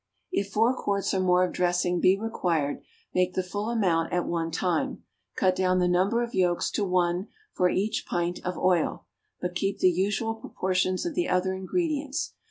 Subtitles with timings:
[0.15, 2.81] = If four quarts or more of dressing be required,
[3.13, 5.03] make the full amount at one time;
[5.35, 9.05] cut down the number of yolks to one for each pint of oil,
[9.41, 12.33] but keep the usual proportions of the other ingredients.